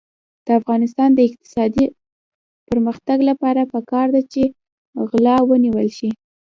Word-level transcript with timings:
د 0.45 0.47
افغانستان 0.59 1.09
د 1.13 1.19
اقتصادي 1.27 1.85
پرمختګ 2.69 3.17
لپاره 3.29 3.69
پکار 3.73 4.07
ده 4.15 4.21
چې 4.33 4.43
غلا 5.09 5.37
ونیول 5.49 5.87
شي. 5.97 6.11